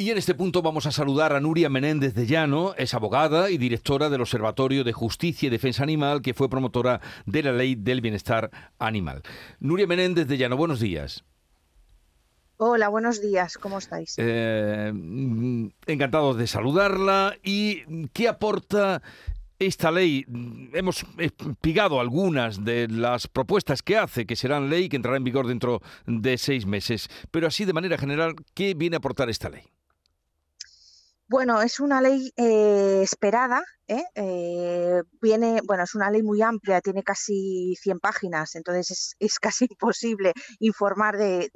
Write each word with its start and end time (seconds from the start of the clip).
Y 0.00 0.12
en 0.12 0.16
este 0.16 0.36
punto 0.36 0.62
vamos 0.62 0.86
a 0.86 0.92
saludar 0.92 1.32
a 1.32 1.40
Nuria 1.40 1.68
Menéndez 1.68 2.14
de 2.14 2.24
Llano, 2.24 2.72
es 2.78 2.94
abogada 2.94 3.50
y 3.50 3.58
directora 3.58 4.08
del 4.08 4.20
Observatorio 4.20 4.84
de 4.84 4.92
Justicia 4.92 5.48
y 5.48 5.50
Defensa 5.50 5.82
Animal, 5.82 6.22
que 6.22 6.34
fue 6.34 6.48
promotora 6.48 7.00
de 7.26 7.42
la 7.42 7.50
Ley 7.50 7.74
del 7.74 8.00
Bienestar 8.00 8.48
Animal. 8.78 9.22
Nuria 9.58 9.88
Menéndez 9.88 10.28
de 10.28 10.38
Llano, 10.38 10.56
buenos 10.56 10.78
días. 10.78 11.24
Hola, 12.58 12.88
buenos 12.90 13.20
días, 13.20 13.58
¿cómo 13.58 13.78
estáis? 13.78 14.14
Eh, 14.18 14.92
encantados 15.86 16.36
de 16.36 16.46
saludarla. 16.46 17.34
¿Y 17.42 18.06
qué 18.10 18.28
aporta 18.28 19.02
esta 19.58 19.90
ley, 19.90 20.24
hemos 20.74 21.04
pigado 21.60 21.98
algunas 21.98 22.64
de 22.64 22.86
las 22.86 23.26
propuestas 23.26 23.82
que 23.82 23.96
hace, 23.96 24.26
que 24.26 24.36
serán 24.36 24.70
ley, 24.70 24.88
que 24.88 24.94
entrará 24.94 25.16
en 25.16 25.24
vigor 25.24 25.48
dentro 25.48 25.82
de 26.06 26.38
seis 26.38 26.66
meses, 26.66 27.10
pero 27.32 27.48
así 27.48 27.64
de 27.64 27.72
manera 27.72 27.98
general, 27.98 28.36
¿qué 28.54 28.74
viene 28.74 28.94
a 28.94 28.98
aportar 28.98 29.28
esta 29.28 29.48
ley? 29.48 29.64
Bueno, 31.30 31.60
es 31.60 31.78
una 31.78 32.00
ley 32.00 32.32
eh, 32.36 33.00
esperada, 33.02 33.62
¿eh? 33.86 34.02
¿eh? 34.14 35.02
viene, 35.20 35.60
bueno, 35.62 35.84
es 35.84 35.94
una 35.94 36.10
ley 36.10 36.22
muy 36.22 36.40
amplia, 36.40 36.80
tiene 36.80 37.02
casi 37.02 37.74
100 37.82 38.00
páginas, 38.00 38.54
entonces 38.54 39.14
es, 39.18 39.38
casi 39.38 39.66
imposible 39.68 40.32
informar 40.58 41.18
de, 41.18 41.50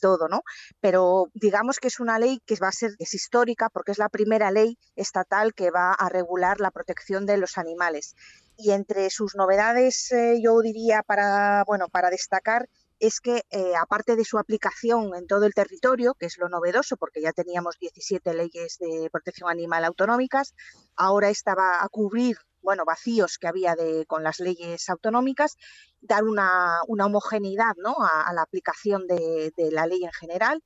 todo, 0.00 0.26
¿no? 0.28 0.42
Pero 0.80 1.26
digamos 1.34 1.78
que 1.78 1.86
es 1.86 2.00
una 2.00 2.18
ley 2.18 2.40
que 2.46 2.56
va 2.60 2.68
a 2.68 2.72
ser, 2.72 2.90
es 2.98 3.14
histórica 3.14 3.68
porque 3.70 3.92
es 3.92 3.98
la 3.98 4.08
primera 4.08 4.50
ley 4.50 4.76
estatal 4.96 5.54
que 5.54 5.70
va 5.70 5.92
a 5.92 6.08
regular 6.08 6.58
la 6.58 6.72
protección 6.72 7.24
de 7.24 7.36
los 7.36 7.58
animales. 7.58 8.16
Y 8.56 8.72
entre 8.72 9.08
sus 9.10 9.36
novedades, 9.36 10.12
yo 10.42 10.60
diría 10.62 11.04
para, 11.04 11.62
bueno, 11.64 11.86
para 11.88 12.10
destacar, 12.10 12.68
es 13.02 13.20
que 13.20 13.42
eh, 13.50 13.74
aparte 13.74 14.14
de 14.14 14.24
su 14.24 14.38
aplicación 14.38 15.16
en 15.16 15.26
todo 15.26 15.44
el 15.44 15.54
territorio, 15.54 16.14
que 16.14 16.26
es 16.26 16.38
lo 16.38 16.48
novedoso 16.48 16.96
porque 16.96 17.20
ya 17.20 17.32
teníamos 17.32 17.76
17 17.80 18.32
leyes 18.32 18.78
de 18.78 19.10
protección 19.10 19.50
animal 19.50 19.84
autonómicas, 19.84 20.54
ahora 20.94 21.28
esta 21.28 21.56
va 21.56 21.82
a 21.82 21.88
cubrir 21.88 22.36
bueno, 22.62 22.84
vacíos 22.84 23.38
que 23.38 23.48
había 23.48 23.74
de, 23.74 24.06
con 24.06 24.22
las 24.22 24.38
leyes 24.38 24.88
autonómicas, 24.88 25.56
dar 26.00 26.24
una, 26.24 26.80
homogeneidad 26.86 27.74
¿no? 27.76 27.96
a, 28.00 28.32
la 28.32 28.42
aplicación 28.42 29.06
de, 29.06 29.52
la 29.72 29.86
ley 29.86 30.04
en 30.04 30.12
general. 30.12 30.62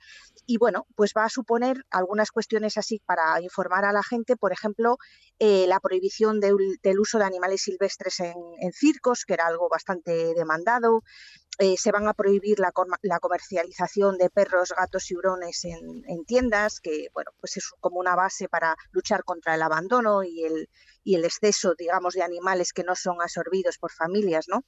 Y 0.46 0.58
bueno, 0.58 0.86
pues 0.94 1.12
va 1.16 1.24
a 1.24 1.30
suponer 1.30 1.84
algunas 1.90 2.30
cuestiones 2.30 2.76
así 2.76 3.00
para 3.04 3.40
informar 3.40 3.84
a 3.84 3.92
la 3.92 4.02
gente, 4.02 4.36
por 4.36 4.52
ejemplo, 4.52 4.98
eh, 5.38 5.66
la 5.66 5.80
prohibición 5.80 6.40
del 6.40 7.00
uso 7.00 7.18
de 7.18 7.24
animales 7.24 7.62
silvestres 7.62 8.20
en, 8.20 8.72
circos, 8.72 9.24
que 9.24 9.34
era 9.34 9.46
algo 9.46 9.68
bastante 9.68 10.34
demandado. 10.34 11.02
Eh, 11.58 11.76
se 11.78 11.90
van 11.90 12.06
a 12.06 12.12
prohibir 12.12 12.58
la, 12.58 12.70
comercialización 13.20 14.18
de 14.18 14.28
perros, 14.28 14.74
gatos 14.76 15.10
y 15.10 15.16
hurones 15.16 15.64
en, 15.64 16.04
en, 16.06 16.24
tiendas, 16.26 16.80
que 16.80 17.08
bueno, 17.14 17.30
pues 17.40 17.56
es 17.56 17.70
como 17.80 17.98
una 17.98 18.14
base 18.14 18.46
para 18.48 18.76
luchar 18.90 19.24
contra 19.24 19.54
el 19.54 19.62
abandono 19.62 20.22
y 20.22 20.44
el, 20.44 20.68
y 21.02 21.14
el 21.14 21.24
exceso, 21.24 21.74
digamos, 21.74 22.12
de 22.12 22.22
animales 22.22 22.74
que 22.74 22.84
no 22.84 22.94
son 22.94 23.22
absorbidos 23.22 23.78
por 23.78 23.90
familias, 23.90 24.46
¿no? 24.48 24.64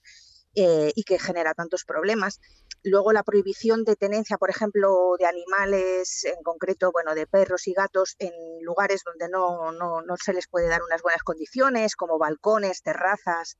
Eh, 0.54 0.92
y 0.96 1.04
que 1.04 1.18
genera 1.18 1.54
tantos 1.54 1.84
problemas. 1.84 2.40
Luego 2.82 3.12
la 3.12 3.22
prohibición 3.22 3.84
de 3.84 3.96
tenencia, 3.96 4.38
por 4.38 4.50
ejemplo, 4.50 5.14
de 5.18 5.26
animales, 5.26 6.24
en 6.24 6.42
concreto, 6.42 6.90
bueno, 6.90 7.14
de 7.14 7.26
perros 7.26 7.68
y 7.68 7.74
gatos, 7.74 8.16
en 8.18 8.32
lugares 8.62 9.02
donde 9.04 9.28
no, 9.28 9.72
no, 9.72 10.00
no 10.00 10.16
se 10.16 10.32
les 10.32 10.48
puede 10.48 10.68
dar 10.68 10.82
unas 10.82 11.02
buenas 11.02 11.22
condiciones, 11.22 11.96
como 11.96 12.18
balcones, 12.18 12.82
terrazas, 12.82 13.58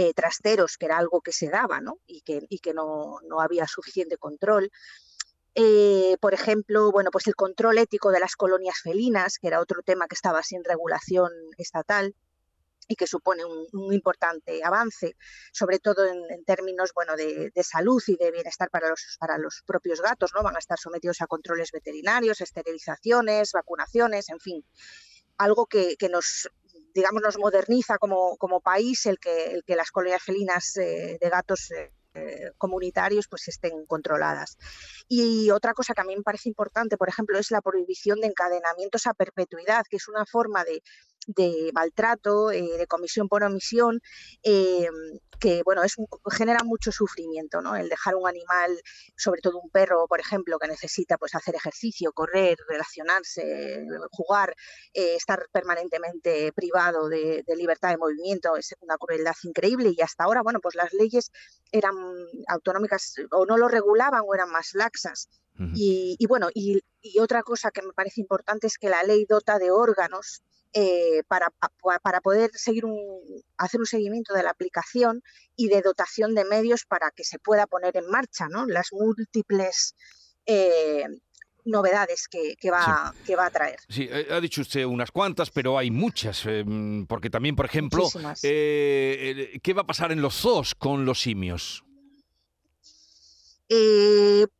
eh, 0.00 0.14
trasteros, 0.14 0.76
que 0.78 0.86
era 0.86 0.96
algo 0.96 1.20
que 1.22 1.32
se 1.32 1.48
daba, 1.48 1.80
¿no? 1.80 1.98
Y 2.06 2.20
que, 2.20 2.72
no 2.72 3.40
había 3.40 3.66
suficiente 3.66 4.16
control. 4.16 4.70
Eh, 5.56 6.16
por 6.20 6.34
ejemplo, 6.34 6.92
bueno, 6.92 7.10
pues 7.10 7.26
el 7.26 7.34
control 7.34 7.78
ético 7.78 8.12
de 8.12 8.20
las 8.20 8.36
colonias 8.36 8.78
felinas, 8.80 9.38
que 9.40 9.48
era 9.48 9.58
otro 9.58 9.82
tema 9.82 10.06
que 10.06 10.14
estaba 10.14 10.44
sin 10.44 10.62
regulación 10.62 11.32
estatal 11.56 12.14
y 12.86 12.94
que 12.94 13.08
supone 13.08 13.42
un, 13.44 13.92
importante 13.92 14.62
avance, 14.62 15.16
sobre 15.52 15.80
todo 15.80 16.06
en, 16.06 16.44
términos 16.44 16.92
bueno, 16.94 17.16
de, 17.16 17.50
salud 17.64 18.00
y 18.06 18.16
de 18.16 18.30
bienestar 18.30 18.70
para 18.70 18.90
los, 18.90 19.16
para 19.18 19.36
los 19.36 19.64
propios 19.66 20.00
gatos, 20.00 20.30
¿no? 20.32 20.44
Van 20.44 20.54
a 20.54 20.60
estar 20.60 20.78
sometidos 20.78 21.22
a 21.22 21.26
controles 21.26 21.72
veterinarios, 21.72 22.40
esterilizaciones, 22.40 23.50
vacunaciones, 23.50 24.28
en 24.28 24.38
fin, 24.38 24.64
algo 25.38 25.66
que, 25.66 25.96
nos 26.10 26.50
digamos 26.98 27.22
nos 27.22 27.38
moderniza 27.38 27.96
como, 27.98 28.36
como 28.36 28.60
país 28.60 29.06
el 29.06 29.18
que, 29.20 29.52
el 29.52 29.62
que 29.64 29.76
las 29.76 29.92
colonias 29.92 30.22
felinas 30.22 30.76
eh, 30.76 31.16
de 31.20 31.28
gatos 31.28 31.70
eh, 31.70 32.50
comunitarios 32.58 33.28
pues 33.28 33.46
estén 33.46 33.86
controladas. 33.86 34.58
Y 35.06 35.50
otra 35.50 35.74
cosa 35.74 35.94
que 35.94 36.00
a 36.00 36.04
mí 36.04 36.16
me 36.16 36.22
parece 36.22 36.48
importante, 36.48 36.96
por 36.96 37.08
ejemplo, 37.08 37.38
es 37.38 37.52
la 37.52 37.62
prohibición 37.62 38.20
de 38.20 38.26
encadenamientos 38.26 39.06
a 39.06 39.14
perpetuidad, 39.14 39.84
que 39.88 39.98
es 39.98 40.08
una 40.08 40.26
forma 40.26 40.64
de, 40.64 40.82
de 41.28 41.70
maltrato, 41.74 42.50
eh, 42.50 42.78
de 42.78 42.86
comisión 42.86 43.28
por 43.28 43.42
omisión, 43.44 44.00
eh, 44.42 44.88
que 45.38 45.62
bueno, 45.62 45.84
es 45.84 45.94
genera 46.32 46.64
mucho 46.64 46.90
sufrimiento, 46.90 47.60
¿no? 47.60 47.76
El 47.76 47.88
dejar 47.88 48.16
un 48.16 48.26
animal, 48.26 48.80
sobre 49.16 49.40
todo 49.40 49.60
un 49.60 49.70
perro, 49.70 50.06
por 50.08 50.20
ejemplo, 50.20 50.58
que 50.58 50.66
necesita 50.68 51.18
pues 51.18 51.34
hacer 51.34 51.54
ejercicio, 51.54 52.12
correr, 52.12 52.58
relacionarse, 52.66 53.86
jugar, 54.10 54.54
eh, 54.94 55.14
estar 55.16 55.46
permanentemente 55.52 56.50
privado 56.52 57.08
de, 57.08 57.44
libertad 57.56 57.90
de 57.90 57.98
movimiento, 57.98 58.56
es 58.56 58.74
una 58.80 58.96
crueldad 58.96 59.34
increíble 59.42 59.92
y 59.96 60.00
hasta 60.00 60.24
ahora, 60.24 60.42
bueno, 60.42 60.60
pues 60.60 60.74
las 60.74 60.92
leyes 60.94 61.30
eran 61.72 61.94
autonómicas 62.48 63.14
o 63.30 63.46
no 63.46 63.58
lo 63.58 63.68
regulaban 63.68 64.22
o 64.26 64.34
eran 64.34 64.50
más 64.50 64.70
laxas. 64.74 65.28
y, 65.74 66.16
y, 66.18 66.26
bueno, 66.26 66.50
y, 66.54 66.80
y 67.02 67.18
otra 67.18 67.42
cosa 67.42 67.72
que 67.72 67.82
me 67.82 67.92
parece 67.92 68.20
importante 68.20 68.68
es 68.68 68.78
que 68.78 68.88
la 68.88 69.02
ley 69.02 69.26
dota 69.28 69.58
de 69.58 69.72
órganos 69.72 70.42
eh, 70.74 71.22
para, 71.28 71.50
para, 72.02 72.20
poder 72.20 72.50
seguir 72.52 72.84
un, 72.84 72.98
hacer 73.56 73.80
un 73.80 73.86
seguimiento 73.86 74.34
de 74.34 74.42
la 74.42 74.50
aplicación 74.50 75.22
y 75.56 75.68
de 75.68 75.80
dotación 75.80 76.34
de 76.34 76.44
medios 76.44 76.84
para 76.84 77.10
que 77.10 77.24
se 77.24 77.38
pueda 77.38 77.66
poner 77.66 77.96
en 77.96 78.06
marcha 78.10 78.48
¿no? 78.48 78.66
las 78.66 78.88
múltiples 78.92 79.94
eh, 80.44 81.06
novedades 81.64 82.28
que, 82.28 82.70
va, 82.70 83.14
que 83.26 83.34
va 83.34 83.46
a 83.46 83.50
traer. 83.50 83.78
Sí, 83.88 84.08
eh, 84.10 84.28
ha 84.30 84.40
dicho 84.40 84.60
usted 84.60 84.84
unas 84.84 85.10
cuantas, 85.10 85.50
pero 85.50 85.78
hay 85.78 85.90
muchas, 85.90 86.44
porque 87.08 87.30
también, 87.30 87.56
por 87.56 87.64
ejemplo, 87.66 88.08
¿qué 88.42 89.72
va 89.74 89.82
a 89.82 89.86
pasar 89.86 90.12
en 90.12 90.20
los 90.20 90.34
zoos 90.34 90.74
con 90.74 91.06
los 91.06 91.20
simios? 91.20 91.82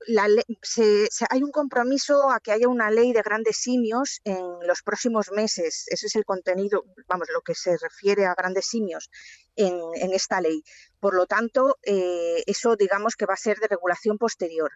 Eh, 0.09 1.09
hay 1.29 1.43
un 1.43 1.51
compromiso 1.51 2.31
a 2.31 2.41
que 2.41 2.53
haya 2.53 2.67
una 2.69 2.91
ley 2.91 3.13
de 3.13 3.21
grandes 3.21 3.59
simios 3.59 4.21
en 4.25 4.43
los 4.67 4.83
próximos 4.83 5.31
meses. 5.33 5.85
Ese 5.89 6.07
es 6.07 6.17
el 6.17 6.25
contenido, 6.25 6.85
vamos, 7.07 7.29
lo 7.33 7.43
que 7.43 7.55
se 7.55 7.77
refiere 7.77 8.25
a 8.25 8.35
grandes 8.35 8.67
simios 8.67 9.11
en, 9.55 10.13
esta 10.15 10.41
ley. 10.41 10.63
Por 10.99 11.15
lo 11.15 11.27
tanto, 11.27 11.77
eh, 11.83 12.43
eso 12.47 12.75
digamos 12.77 13.17
que 13.17 13.27
va 13.27 13.35
a 13.35 13.37
ser 13.37 13.59
de 13.59 13.69
regulación 13.69 14.17
posterior. 14.17 14.71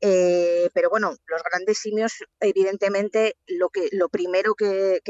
Eh, 0.00 0.70
pero 0.72 0.88
bueno, 0.88 1.14
los 1.26 1.42
grandes 1.42 1.78
simios, 1.78 2.12
evidentemente, 2.40 3.36
lo, 3.46 3.68
que, 3.68 3.88
lo 3.92 4.08
primero 4.08 4.54
que, 4.54 5.02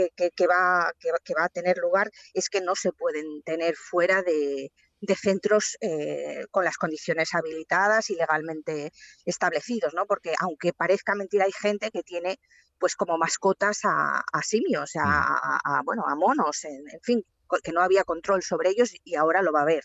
va, 0.51 0.93
que 1.25 1.35
va 1.35 1.45
a 1.45 1.49
tener 1.51 1.79
lugar 1.79 2.11
es 2.35 2.49
que 2.49 2.61
no 2.61 2.75
se 2.75 2.91
pueden 2.93 3.43
tener 3.43 3.77
fuera 3.77 4.23
de, 4.23 4.73
de 5.01 5.15
centros 5.15 5.77
eh, 5.81 6.47
con 6.51 6.65
las 6.65 6.77
condiciones 6.77 7.35
habilitadas 7.35 8.11
y 8.11 8.17
legalmente 8.17 8.93
establecidos, 9.25 9.95
¿no? 9.95 10.07
Porque 10.07 10.35
aunque 10.39 10.73
parezca 10.73 11.15
mentira, 11.15 11.45
hay 11.45 11.53
gente 11.53 11.91
que 11.91 12.03
tiene 12.03 12.39
pues 12.79 12.95
como 12.95 13.19
mascotas 13.19 13.81
a, 13.85 14.23
simios, 14.43 14.93
mm. 14.95 15.01
a, 15.01 15.83
bueno, 15.85 16.05
a 16.07 16.15
monos, 16.15 16.65
en, 16.65 17.01
fin, 17.03 17.25
que 17.63 17.73
no 17.73 17.81
había 17.81 18.05
control 18.05 18.43
sobre 18.43 18.71
ellos 18.71 18.93
y 19.05 19.17
ahora 19.17 19.43
lo 19.43 19.53
va 19.53 19.61
a 19.61 19.63
haber. 19.63 19.85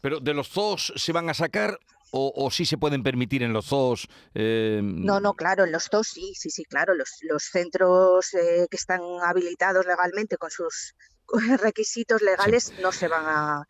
Pero 0.00 0.20
de 0.20 0.34
los 0.34 0.48
zoos 0.48 0.92
se 0.96 1.12
van 1.12 1.30
a 1.30 1.34
sacar 1.34 1.78
o, 2.12 2.50
sí 2.50 2.66
se 2.66 2.76
pueden 2.76 3.02
permitir 3.02 3.42
en 3.42 3.52
los 3.52 3.66
zoos. 3.66 4.08
Eh, 4.34 4.80
no, 4.82 5.20
no, 5.20 5.34
claro, 5.34 5.64
en 5.64 5.72
los 5.72 5.84
zoos 5.84 6.08
sí, 6.08 6.34
sí, 6.34 6.50
sí, 6.50 6.64
claro. 6.64 6.94
Los, 6.94 7.18
los 7.22 7.44
centros 7.44 8.34
eh, 8.34 8.66
que 8.70 8.76
están 8.76 9.00
habilitados 9.22 9.86
legalmente 9.86 10.36
con 10.36 10.50
sus 10.50 10.94
requisitos 11.60 12.20
legales 12.22 12.72
no 12.82 12.90
se 12.92 13.08
van 13.08 13.24
a, 13.26 13.66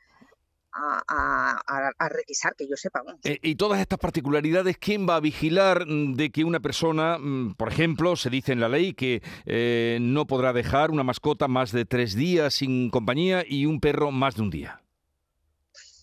a, 1.09 2.09
requisar, 2.09 2.55
que 2.57 2.69
yo 2.69 2.77
sepa. 2.77 3.03
Eh, 3.25 3.39
y 3.43 3.55
todas 3.57 3.81
estas 3.81 3.99
particularidades, 3.99 4.79
¿quién 4.79 5.09
va 5.09 5.17
a 5.17 5.21
vigilar 5.21 5.87
mm, 5.87 6.15
de 6.15 6.31
que 6.31 6.45
una 6.45 6.61
persona, 6.61 7.19
mm, 7.19 7.55
por 7.55 7.69
ejemplo, 7.69 8.17
se 8.17 8.31
dice 8.31 8.53
en 8.53 8.61
la 8.61 8.69
ley 8.69 8.95
que 8.95 9.23
eh, 9.47 9.99
no 10.01 10.27
podrá 10.27 10.53
dejar 10.53 10.91
una 10.91 11.03
mascota 11.03 11.49
más 11.49 11.73
de 11.73 11.85
tres 11.85 12.15
días 12.15 12.55
sin 12.55 12.91
compañía 12.91 13.45
y 13.47 13.67
un 13.67 13.81
perro 13.81 14.11
más 14.11 14.37
de 14.37 14.43
un 14.43 14.51
día? 14.51 14.83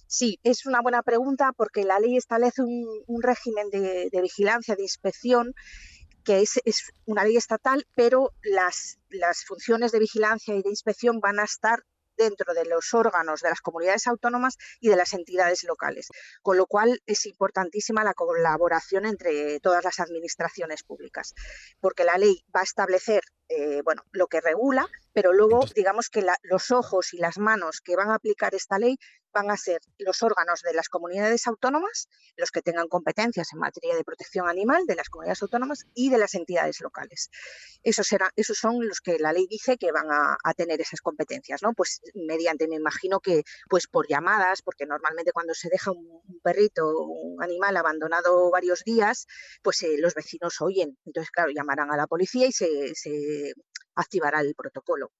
Sí, 0.07 0.39
es 0.43 0.65
una 0.65 0.81
buena 0.81 1.03
pregunta 1.03 1.51
porque 1.55 1.83
la 1.83 1.99
ley 1.99 2.15
establece 2.15 2.61
un, 2.63 3.21
régimen 3.21 3.69
de, 3.69 4.09
vigilancia, 4.21 4.75
de 4.75 4.83
inspección, 4.83 5.53
que 6.23 6.41
es, 6.41 6.61
es, 6.63 6.91
una 7.05 7.25
ley 7.25 7.35
estatal, 7.35 7.85
pero 7.95 8.31
las, 8.41 8.99
las 9.09 9.43
funciones 9.45 9.91
de 9.91 9.99
vigilancia 9.99 10.55
y 10.55 10.61
de 10.61 10.69
inspección 10.69 11.19
van 11.19 11.39
a 11.39 11.43
estar 11.43 11.83
dentro 12.17 12.53
de 12.53 12.65
los 12.65 12.93
órganos 12.93 13.41
de 13.41 13.49
las 13.49 13.61
comunidades 13.61 14.07
autónomas 14.07 14.57
y 14.79 14.89
de 14.89 14.95
las 14.95 15.13
entidades 15.13 15.63
locales, 15.63 16.09
con 16.41 16.57
lo 16.57 16.65
cual 16.65 17.01
es 17.05 17.25
importantísima 17.25 18.03
la 18.03 18.13
colaboración 18.13 19.05
entre 19.05 19.59
todas 19.59 19.83
las 19.83 19.99
administraciones 19.99 20.83
públicas, 20.83 21.33
porque 21.79 22.03
la 22.03 22.17
ley 22.17 22.43
va 22.55 22.61
a 22.61 22.63
establecer 22.63 23.21
eh, 23.49 23.81
bueno, 23.83 24.03
lo 24.11 24.27
que 24.27 24.41
regula, 24.41 24.89
pero 25.17 25.33
luego 25.33 25.65
digamos 25.73 26.09
que 26.11 26.23
los 26.43 26.69
ojos 26.69 27.11
y 27.15 27.17
las 27.17 27.39
manos 27.39 27.81
que 27.81 27.95
van 27.95 28.11
a 28.11 28.15
aplicar 28.17 28.53
esta 28.53 28.77
ley 28.77 28.99
van 29.33 29.49
a 29.49 29.57
ser 29.57 29.81
los 29.97 30.21
órganos 30.21 30.61
de 30.61 30.73
las 30.73 30.89
comunidades 30.89 31.47
autónomas, 31.47 32.07
los 32.35 32.51
que 32.51 32.61
tengan 32.61 32.87
competencias 32.87 33.47
en 33.51 33.59
materia 33.59 33.95
de 33.95 34.03
protección 34.03 34.47
animal 34.47 34.85
de 34.85 34.93
las 34.93 35.09
comunidades 35.09 35.41
autónomas 35.41 35.85
y 35.95 36.11
de 36.11 36.19
las 36.19 36.35
entidades 36.35 36.81
locales. 36.81 37.31
Esos, 37.81 38.07
esos 38.35 38.57
son 38.57 38.87
los 38.87 38.99
que 38.99 39.17
la 39.17 39.33
ley 39.33 39.47
dice 39.49 39.77
que 39.77 39.91
van 39.91 40.05
a, 40.11 40.53
tener 40.55 40.81
esas 40.81 41.01
competencias, 41.01 41.63
¿no? 41.63 41.73
Pues 41.73 42.01
mediante, 42.13 42.67
me 42.67 42.75
imagino 42.75 43.19
que 43.19 43.43
pues 43.69 43.87
por 43.87 44.07
llamadas, 44.07 44.61
porque 44.61 44.85
normalmente 44.85 45.31
cuando 45.31 45.55
se 45.55 45.69
deja 45.69 45.91
un, 45.91 46.21
perrito 46.43 46.87
o 46.87 47.05
un 47.05 47.43
animal 47.43 47.75
abandonado 47.75 48.51
varios 48.51 48.83
días, 48.83 49.25
pues 49.63 49.81
eh, 49.81 49.97
los 49.97 50.13
vecinos 50.13 50.61
oyen. 50.61 50.97
Entonces, 51.05 51.31
claro, 51.31 51.51
llamarán 51.51 51.91
a 51.91 51.97
la 51.97 52.05
policía 52.05 52.47
y 52.47 52.51
se, 52.51 52.93
se 52.93 53.53
activará 53.97 54.41
el 54.41 54.55
protocolo. 54.55 55.11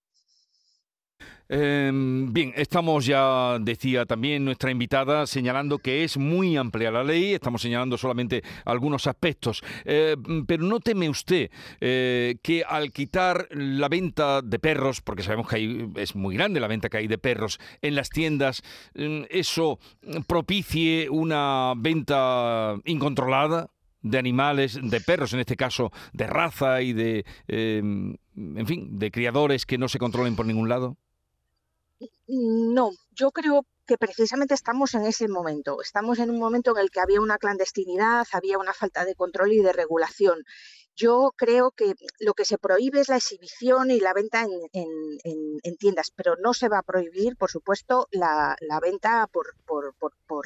Em, 1.50 2.30
bien, 2.30 2.52
estamos 2.56 3.06
ya, 3.06 3.58
decía 3.58 4.04
también 4.04 4.44
nuestra 4.44 4.70
invitada, 4.70 5.26
señalando 5.26 5.78
que 5.78 6.04
es 6.04 6.18
muy 6.18 6.58
amplia 6.58 6.90
la 6.90 7.02
ley, 7.02 7.32
estamos 7.32 7.62
señalando 7.62 7.96
solamente 7.96 8.42
algunos 8.66 9.06
aspectos, 9.06 9.62
eh, 9.86 10.14
pero 10.46 10.64
no 10.64 10.78
teme 10.80 11.08
usted 11.08 11.50
eh, 11.80 12.36
que 12.42 12.64
al 12.64 12.92
quitar 12.92 13.48
la 13.50 13.88
venta 13.88 14.42
de 14.42 14.58
perros, 14.58 15.00
porque 15.00 15.22
sabemos 15.22 15.48
que 15.48 15.56
hay, 15.56 15.90
es 15.96 16.14
muy 16.14 16.36
grande 16.36 16.60
la 16.60 16.68
venta 16.68 16.90
que 16.90 16.98
hay 16.98 17.08
de 17.08 17.16
perros 17.16 17.58
en 17.80 17.94
las 17.94 18.10
tiendas, 18.10 18.62
mm, 18.94 19.22
eso 19.30 19.78
propicie 20.26 21.08
una 21.08 21.72
venta 21.76 22.76
incontrolada 22.84 23.70
de 24.02 24.18
animales, 24.18 24.78
de 24.80 25.00
perros 25.00 25.32
en 25.32 25.40
este 25.40 25.56
caso, 25.56 25.92
de 26.12 26.26
raza 26.26 26.82
y 26.82 26.92
de, 26.92 27.24
em, 27.48 28.16
en 28.38 28.66
fin, 28.66 28.98
de 28.98 29.10
criadores 29.10 29.66
que 29.66 29.78
no 29.78 29.88
se 29.88 29.98
controlen 29.98 30.36
por 30.36 30.46
ningún 30.46 30.68
lado? 30.68 30.96
No, 32.28 32.90
yo 33.10 33.30
creo 33.32 33.66
que 33.86 33.98
precisamente 33.98 34.54
estamos 34.54 34.94
en 34.94 35.04
ese 35.04 35.28
momento. 35.28 35.82
Estamos 35.82 36.18
en 36.18 36.30
un 36.30 36.38
momento 36.38 36.72
en 36.72 36.82
el 36.82 36.90
que 36.90 37.00
había 37.00 37.20
una 37.20 37.38
clandestinidad, 37.38 38.26
había 38.32 38.58
una 38.58 38.74
falta 38.74 39.04
de 39.04 39.14
control 39.14 39.52
y 39.52 39.60
de 39.60 39.72
regulación. 39.72 40.44
Yo 40.94 41.32
creo 41.36 41.70
que 41.70 41.94
lo 42.18 42.34
que 42.34 42.44
se 42.44 42.58
prohíbe 42.58 43.00
es 43.00 43.08
la 43.08 43.16
exhibición 43.16 43.90
y 43.90 44.00
la 44.00 44.12
venta 44.12 44.44
en, 44.72 45.76
tiendas, 45.78 46.10
pero 46.14 46.34
no 46.42 46.54
se 46.54 46.68
va 46.68 46.78
a 46.78 46.82
prohibir, 46.82 47.36
por 47.36 47.50
supuesto, 47.50 48.08
la, 48.10 48.56
venta 48.82 49.28
por, 49.28 49.54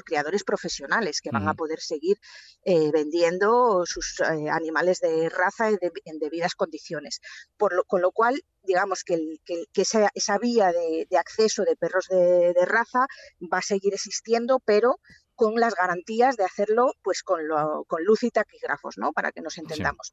criadores 0.05 0.45
profesionales 0.45 1.21
que 1.21 1.31
van 1.31 1.49
a 1.49 1.55
poder 1.55 1.81
seguir 1.81 2.19
eh, 2.65 2.91
vendiendo 2.93 3.85
sus 3.87 4.21
eh, 4.21 4.49
animales 4.51 5.01
de 5.01 5.29
raza 5.29 5.71
en 5.71 6.19
debidas 6.19 6.55
condiciones. 6.55 7.21
con 7.57 8.03
lo 8.03 8.13
cual, 8.13 8.41
digamos 8.63 9.05
que, 9.05 9.19
esa, 9.75 10.39
vía 10.39 10.73
de, 10.73 11.07
acceso 11.17 11.65
de 11.65 11.77
perros 11.77 12.07
de, 12.09 12.53
de 12.53 12.65
raza 12.65 13.07
va 13.53 13.59
a 13.59 13.63
seguir 13.63 13.95
existiendo, 13.95 14.61
pero 14.61 14.99
con 15.35 15.57
las 15.57 15.75
garantías 15.75 16.37
de 16.37 16.45
hacerlo 16.45 16.93
pues 17.03 17.23
con, 17.23 17.41
con 17.87 18.05
luz 18.05 18.23
y 18.23 18.31
taquígrafos, 18.31 18.99
¿no? 18.99 19.13
Para 19.13 19.33
que 19.33 19.41
nos 19.41 19.59
entendamos. 19.59 20.13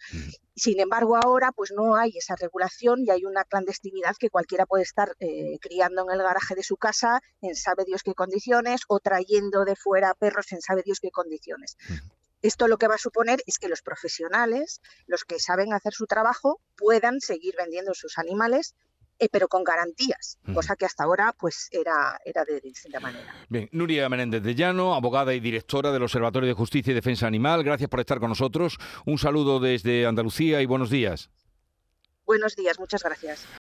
Sin 0.56 0.80
embargo, 0.80 1.18
ahora 1.18 1.51
pues 1.51 1.71
no 1.71 1.95
hay 1.95 2.18
esa 2.18 2.36
regulación 2.36 3.01
y 3.06 3.12
hay 3.12 3.25
una 3.25 3.44
clandestinidad 3.44 4.16
que 4.18 4.30
cualquiera 4.30 4.66
puede 4.66 4.83
estar 4.83 5.16
eh, 5.19 5.57
criando 5.62 6.04
en 6.04 6.12
el 6.12 6.24
garaje 6.24 6.56
de 6.56 6.63
su 6.63 6.77
casa 6.77 7.21
en 7.42 7.56
sabe 7.56 7.86
Dios 7.86 8.04
qué 8.04 8.13
condiciones 8.13 8.81
o 8.88 9.00
trayendo 9.00 9.66
de 9.66 9.75
fuera 9.75 10.13
perros 10.13 10.51
en 10.51 10.62
sabe 10.62 10.83
Dios 10.83 11.00
qué 11.00 11.12
condiciones. 11.12 11.77
Esto 12.42 12.69
lo 12.69 12.77
que 12.77 12.88
va 12.88 12.95
a 12.95 13.00
suponer 13.00 13.42
es 13.48 13.60
que 13.60 13.68
los 13.68 13.81
profesionales, 13.81 14.81
los 15.07 15.25
que 15.25 15.39
saben 15.39 15.74
hacer 15.74 15.94
su 15.94 16.06
trabajo, 16.06 16.62
puedan 16.77 17.19
seguir 17.19 17.56
vendiendo 17.57 17.94
sus 17.94 18.18
animales 18.18 18.75
eh, 19.19 19.27
pero 19.30 19.48
con 19.48 19.63
garantías, 19.63 20.38
cosa 20.54 20.75
que 20.75 20.86
hasta 20.86 21.04
ahora 21.04 21.36
pues 21.38 21.68
era, 21.71 22.19
era 22.24 22.45
de 22.45 22.62
distinta 22.62 23.00
manera. 23.00 23.33
Bien, 23.50 23.69
Nuria 23.71 24.07
Menéndez 24.07 24.42
de 24.42 24.56
Llano, 24.56 24.95
abogada 24.95 25.33
y 25.33 25.39
directora 25.39 25.92
del 25.92 26.04
Observatorio 26.04 26.48
de 26.48 26.54
Justicia 26.54 26.92
y 26.92 26.95
Defensa 26.95 27.27
Animal, 27.27 27.63
gracias 27.63 27.89
por 27.89 28.00
estar 28.00 28.19
con 28.19 28.30
nosotros. 28.30 28.77
Un 29.06 29.18
saludo 29.18 29.60
desde 29.60 30.06
Andalucía 30.06 30.62
y 30.62 30.66
buenos 30.66 30.89
días. 30.89 31.30
Buenos 32.25 32.56
días, 32.56 32.80
muchas 32.80 33.04
gracias. 33.04 33.45